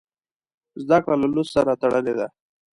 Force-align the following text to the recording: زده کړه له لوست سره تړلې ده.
زده 0.83 0.97
کړه 1.03 1.15
له 1.21 1.27
لوست 1.33 1.51
سره 1.57 1.71
تړلې 1.81 2.13
ده. 2.19 2.27